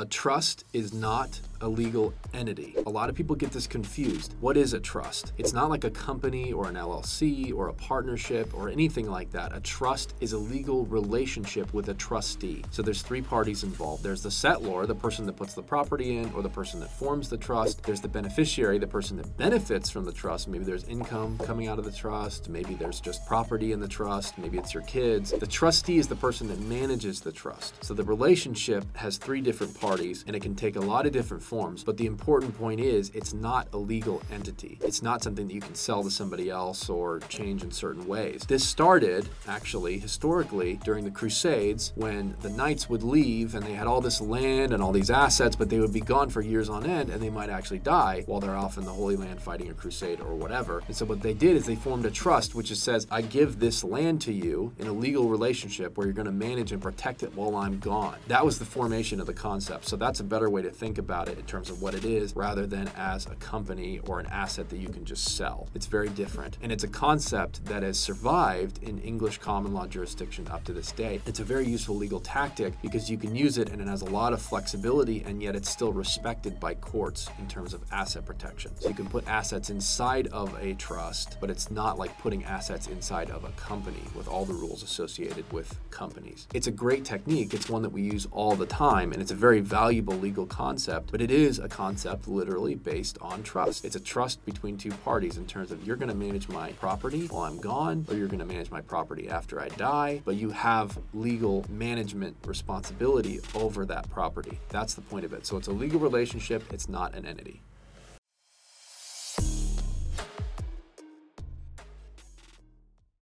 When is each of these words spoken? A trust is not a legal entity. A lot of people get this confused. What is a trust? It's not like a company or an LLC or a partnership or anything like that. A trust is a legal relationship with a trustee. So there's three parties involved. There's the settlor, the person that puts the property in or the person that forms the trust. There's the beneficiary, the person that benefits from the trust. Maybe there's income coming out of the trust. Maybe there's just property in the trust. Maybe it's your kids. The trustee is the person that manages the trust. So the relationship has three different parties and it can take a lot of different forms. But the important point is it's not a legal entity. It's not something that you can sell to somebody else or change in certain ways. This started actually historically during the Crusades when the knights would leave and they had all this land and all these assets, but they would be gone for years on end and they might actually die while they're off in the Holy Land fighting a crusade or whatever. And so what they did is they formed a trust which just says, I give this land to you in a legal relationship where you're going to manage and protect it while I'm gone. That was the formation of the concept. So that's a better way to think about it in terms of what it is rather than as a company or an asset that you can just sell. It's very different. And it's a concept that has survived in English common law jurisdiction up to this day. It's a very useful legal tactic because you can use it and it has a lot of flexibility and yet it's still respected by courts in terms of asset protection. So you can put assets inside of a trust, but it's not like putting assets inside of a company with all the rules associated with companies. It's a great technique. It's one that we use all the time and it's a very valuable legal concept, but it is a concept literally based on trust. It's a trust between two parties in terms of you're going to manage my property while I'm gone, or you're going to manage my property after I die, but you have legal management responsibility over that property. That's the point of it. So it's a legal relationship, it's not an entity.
A 0.00 0.06
trust 0.06 0.64
is 0.72 0.94
not 0.94 1.40
a 1.60 1.68
legal 1.68 2.12
entity. 2.34 2.74
A 2.86 2.90
lot 2.90 3.08
of 3.08 3.14
people 3.14 3.36
get 3.36 3.50
this 3.50 3.66
confused. 3.66 4.34
What 4.40 4.56
is 4.56 4.72
a 4.72 4.80
trust? 4.80 5.32
It's 5.38 5.52
not 5.52 5.70
like 5.70 5.84
a 5.84 5.90
company 5.90 6.52
or 6.52 6.68
an 6.68 6.74
LLC 6.74 7.54
or 7.54 7.68
a 7.68 7.74
partnership 7.74 8.52
or 8.54 8.68
anything 8.68 9.10
like 9.10 9.30
that. 9.32 9.54
A 9.54 9.60
trust 9.60 10.14
is 10.20 10.32
a 10.32 10.38
legal 10.38 10.86
relationship 10.86 11.72
with 11.74 11.88
a 11.88 11.94
trustee. 11.94 12.64
So 12.70 12.82
there's 12.82 13.02
three 13.02 13.22
parties 13.22 13.62
involved. 13.62 14.02
There's 14.02 14.22
the 14.22 14.28
settlor, 14.28 14.86
the 14.86 14.94
person 14.94 15.26
that 15.26 15.36
puts 15.36 15.54
the 15.54 15.62
property 15.62 16.16
in 16.16 16.32
or 16.32 16.42
the 16.42 16.48
person 16.48 16.80
that 16.80 16.90
forms 16.90 17.28
the 17.28 17.36
trust. 17.36 17.82
There's 17.82 18.00
the 18.00 18.08
beneficiary, 18.08 18.78
the 18.78 18.86
person 18.86 19.16
that 19.18 19.36
benefits 19.36 19.90
from 19.90 20.04
the 20.04 20.12
trust. 20.12 20.48
Maybe 20.48 20.64
there's 20.64 20.84
income 20.84 21.38
coming 21.38 21.68
out 21.68 21.78
of 21.78 21.84
the 21.84 21.92
trust. 21.92 22.48
Maybe 22.48 22.74
there's 22.74 23.00
just 23.00 23.26
property 23.26 23.72
in 23.72 23.80
the 23.80 23.88
trust. 23.88 24.38
Maybe 24.38 24.58
it's 24.58 24.74
your 24.74 24.82
kids. 24.84 25.32
The 25.32 25.46
trustee 25.46 25.98
is 25.98 26.08
the 26.08 26.16
person 26.16 26.48
that 26.48 26.60
manages 26.60 27.20
the 27.20 27.32
trust. 27.32 27.84
So 27.84 27.94
the 27.94 28.04
relationship 28.04 28.84
has 28.96 29.18
three 29.18 29.40
different 29.40 29.78
parties 29.78 30.24
and 30.26 30.34
it 30.34 30.40
can 30.40 30.54
take 30.54 30.76
a 30.76 30.80
lot 30.80 31.06
of 31.06 31.12
different 31.12 31.42
forms. 31.50 31.82
But 31.82 31.96
the 31.96 32.06
important 32.06 32.56
point 32.56 32.78
is 32.78 33.10
it's 33.12 33.34
not 33.34 33.66
a 33.72 33.76
legal 33.76 34.22
entity. 34.30 34.78
It's 34.80 35.02
not 35.02 35.20
something 35.20 35.48
that 35.48 35.54
you 35.54 35.60
can 35.60 35.74
sell 35.74 36.04
to 36.04 36.10
somebody 36.10 36.48
else 36.48 36.88
or 36.88 37.18
change 37.28 37.64
in 37.64 37.72
certain 37.72 38.06
ways. 38.06 38.44
This 38.46 38.66
started 38.66 39.28
actually 39.48 39.98
historically 39.98 40.78
during 40.84 41.04
the 41.04 41.10
Crusades 41.10 41.92
when 41.96 42.36
the 42.40 42.50
knights 42.50 42.88
would 42.88 43.02
leave 43.02 43.56
and 43.56 43.66
they 43.66 43.72
had 43.72 43.88
all 43.88 44.00
this 44.00 44.20
land 44.20 44.72
and 44.72 44.80
all 44.80 44.92
these 44.92 45.10
assets, 45.10 45.56
but 45.56 45.68
they 45.68 45.80
would 45.80 45.92
be 45.92 46.00
gone 46.00 46.30
for 46.30 46.40
years 46.40 46.68
on 46.68 46.86
end 46.86 47.10
and 47.10 47.20
they 47.20 47.30
might 47.30 47.50
actually 47.50 47.80
die 47.80 48.22
while 48.26 48.38
they're 48.38 48.56
off 48.56 48.78
in 48.78 48.84
the 48.84 48.92
Holy 48.92 49.16
Land 49.16 49.42
fighting 49.42 49.70
a 49.70 49.74
crusade 49.74 50.20
or 50.20 50.36
whatever. 50.36 50.84
And 50.86 50.94
so 50.94 51.04
what 51.04 51.20
they 51.20 51.34
did 51.34 51.56
is 51.56 51.66
they 51.66 51.74
formed 51.74 52.06
a 52.06 52.12
trust 52.12 52.54
which 52.54 52.68
just 52.68 52.84
says, 52.84 53.08
I 53.10 53.22
give 53.22 53.58
this 53.58 53.82
land 53.82 54.20
to 54.22 54.32
you 54.32 54.72
in 54.78 54.86
a 54.86 54.92
legal 54.92 55.28
relationship 55.28 55.98
where 55.98 56.06
you're 56.06 56.14
going 56.14 56.26
to 56.26 56.46
manage 56.48 56.70
and 56.70 56.80
protect 56.80 57.24
it 57.24 57.34
while 57.34 57.56
I'm 57.56 57.80
gone. 57.80 58.18
That 58.28 58.44
was 58.46 58.60
the 58.60 58.64
formation 58.64 59.18
of 59.18 59.26
the 59.26 59.34
concept. 59.34 59.88
So 59.88 59.96
that's 59.96 60.20
a 60.20 60.24
better 60.24 60.48
way 60.48 60.62
to 60.62 60.70
think 60.70 60.98
about 60.98 61.28
it 61.28 61.39
in 61.40 61.46
terms 61.46 61.70
of 61.70 61.82
what 61.82 61.94
it 61.94 62.04
is 62.04 62.36
rather 62.36 62.66
than 62.66 62.88
as 62.96 63.26
a 63.26 63.34
company 63.36 63.98
or 64.06 64.20
an 64.20 64.26
asset 64.26 64.68
that 64.68 64.76
you 64.76 64.88
can 64.88 65.04
just 65.04 65.36
sell. 65.36 65.68
It's 65.74 65.86
very 65.86 66.10
different. 66.10 66.58
And 66.62 66.70
it's 66.70 66.84
a 66.84 66.88
concept 66.88 67.64
that 67.64 67.82
has 67.82 67.98
survived 67.98 68.82
in 68.82 68.98
English 69.00 69.38
common 69.38 69.72
law 69.72 69.86
jurisdiction 69.86 70.46
up 70.48 70.64
to 70.64 70.72
this 70.72 70.92
day. 70.92 71.20
It's 71.26 71.40
a 71.40 71.44
very 71.44 71.66
useful 71.66 71.96
legal 71.96 72.20
tactic 72.20 72.80
because 72.82 73.10
you 73.10 73.16
can 73.16 73.34
use 73.34 73.56
it 73.58 73.70
and 73.70 73.80
it 73.80 73.88
has 73.88 74.02
a 74.02 74.10
lot 74.10 74.32
of 74.32 74.42
flexibility 74.42 75.22
and 75.24 75.42
yet 75.42 75.56
it's 75.56 75.70
still 75.70 75.92
respected 75.92 76.60
by 76.60 76.74
courts 76.74 77.28
in 77.38 77.48
terms 77.48 77.72
of 77.72 77.82
asset 77.90 78.26
protection. 78.26 78.70
So 78.78 78.88
you 78.88 78.94
can 78.94 79.08
put 79.08 79.26
assets 79.26 79.70
inside 79.70 80.26
of 80.28 80.54
a 80.62 80.74
trust, 80.74 81.38
but 81.40 81.50
it's 81.50 81.70
not 81.70 81.98
like 81.98 82.16
putting 82.18 82.44
assets 82.44 82.86
inside 82.86 83.30
of 83.30 83.44
a 83.44 83.50
company 83.52 84.02
with 84.14 84.28
all 84.28 84.44
the 84.44 84.52
rules 84.52 84.82
associated 84.82 85.50
with 85.52 85.78
companies. 85.90 86.46
It's 86.52 86.66
a 86.66 86.70
great 86.70 87.04
technique. 87.04 87.54
It's 87.54 87.70
one 87.70 87.80
that 87.82 87.90
we 87.90 88.02
use 88.02 88.28
all 88.30 88.54
the 88.54 88.66
time 88.66 89.12
and 89.12 89.22
it's 89.22 89.30
a 89.30 89.36
very 89.36 89.60
valuable 89.60 90.14
legal 90.14 90.46
concept, 90.46 91.10
but 91.10 91.22
it 91.30 91.38
is 91.38 91.60
a 91.60 91.68
concept 91.68 92.26
literally 92.26 92.74
based 92.74 93.16
on 93.20 93.44
trust. 93.44 93.84
It's 93.84 93.94
a 93.94 94.00
trust 94.00 94.44
between 94.44 94.76
two 94.76 94.90
parties 94.90 95.36
in 95.36 95.46
terms 95.46 95.70
of 95.70 95.86
you're 95.86 95.94
going 95.94 96.08
to 96.08 96.14
manage 96.14 96.48
my 96.48 96.72
property 96.72 97.28
while 97.28 97.44
I'm 97.44 97.58
gone, 97.58 98.04
or 98.08 98.16
you're 98.16 98.26
going 98.26 98.40
to 98.40 98.44
manage 98.44 98.72
my 98.72 98.80
property 98.80 99.28
after 99.28 99.60
I 99.60 99.68
die, 99.68 100.22
but 100.24 100.34
you 100.34 100.50
have 100.50 100.98
legal 101.14 101.64
management 101.68 102.36
responsibility 102.44 103.38
over 103.54 103.84
that 103.84 104.10
property. 104.10 104.58
That's 104.70 104.94
the 104.94 105.02
point 105.02 105.24
of 105.24 105.32
it. 105.32 105.46
So 105.46 105.56
it's 105.56 105.68
a 105.68 105.72
legal 105.72 106.00
relationship, 106.00 106.64
it's 106.72 106.88
not 106.88 107.14
an 107.14 107.24
entity. 107.24 107.62